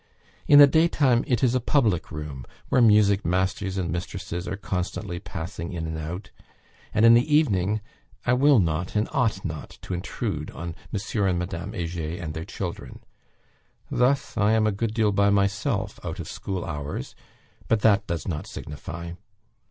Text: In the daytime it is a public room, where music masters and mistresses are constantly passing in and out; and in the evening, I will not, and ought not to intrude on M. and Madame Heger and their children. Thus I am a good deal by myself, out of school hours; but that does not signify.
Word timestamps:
In 0.47 0.57
the 0.57 0.65
daytime 0.65 1.23
it 1.27 1.43
is 1.43 1.53
a 1.53 1.59
public 1.59 2.09
room, 2.09 2.43
where 2.69 2.81
music 2.81 3.23
masters 3.23 3.77
and 3.77 3.91
mistresses 3.91 4.47
are 4.47 4.55
constantly 4.57 5.19
passing 5.19 5.71
in 5.71 5.85
and 5.85 5.95
out; 5.99 6.31
and 6.91 7.05
in 7.05 7.13
the 7.13 7.31
evening, 7.35 7.81
I 8.25 8.33
will 8.33 8.57
not, 8.57 8.95
and 8.95 9.07
ought 9.11 9.45
not 9.45 9.77
to 9.83 9.93
intrude 9.93 10.49
on 10.49 10.73
M. 10.91 11.25
and 11.27 11.37
Madame 11.37 11.73
Heger 11.73 12.19
and 12.19 12.33
their 12.33 12.45
children. 12.45 13.01
Thus 13.91 14.35
I 14.35 14.53
am 14.53 14.65
a 14.65 14.71
good 14.71 14.95
deal 14.95 15.11
by 15.11 15.29
myself, 15.29 15.99
out 16.03 16.19
of 16.19 16.27
school 16.27 16.65
hours; 16.65 17.13
but 17.67 17.81
that 17.81 18.07
does 18.07 18.27
not 18.27 18.47
signify. 18.47 19.11